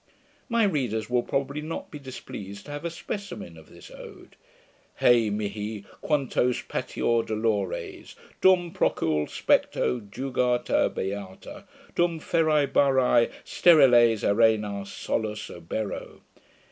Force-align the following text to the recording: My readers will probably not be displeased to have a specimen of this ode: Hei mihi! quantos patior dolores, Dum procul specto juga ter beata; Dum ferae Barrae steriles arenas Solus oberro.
My 0.49 0.63
readers 0.63 1.11
will 1.11 1.21
probably 1.21 1.61
not 1.61 1.91
be 1.91 1.99
displeased 1.99 2.65
to 2.65 2.71
have 2.71 2.85
a 2.85 2.89
specimen 2.89 3.55
of 3.55 3.69
this 3.69 3.91
ode: 3.91 4.35
Hei 4.95 5.29
mihi! 5.29 5.85
quantos 6.01 6.63
patior 6.67 7.21
dolores, 7.23 8.15
Dum 8.41 8.71
procul 8.73 9.27
specto 9.27 10.09
juga 10.09 10.65
ter 10.65 10.89
beata; 10.89 11.65
Dum 11.93 12.19
ferae 12.19 12.65
Barrae 12.65 13.29
steriles 13.45 14.23
arenas 14.27 14.91
Solus 14.91 15.49
oberro. 15.51 16.21